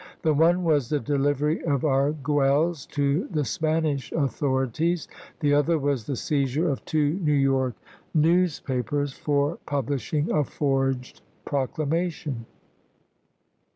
[0.23, 5.07] The one was the delivery of Arguelles to the Spanish authorities;
[5.41, 7.75] the other was the seizure of two New York
[8.11, 12.47] news THE CLEVELAND CONVENTION 45 papers for publishing a forged proclamation.